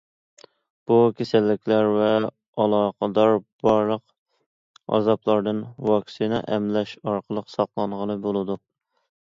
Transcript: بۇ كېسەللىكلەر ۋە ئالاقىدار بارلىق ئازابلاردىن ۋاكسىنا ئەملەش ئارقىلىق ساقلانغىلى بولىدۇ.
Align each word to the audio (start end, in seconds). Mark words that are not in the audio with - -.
بۇ 0.91 0.95
كېسەللىكلەر 1.17 1.89
ۋە 1.95 2.07
ئالاقىدار 2.63 3.35
بارلىق 3.67 4.03
ئازابلاردىن 4.99 5.63
ۋاكسىنا 5.93 6.43
ئەملەش 6.57 6.99
ئارقىلىق 7.07 7.57
ساقلانغىلى 7.59 8.21
بولىدۇ. 8.29 8.61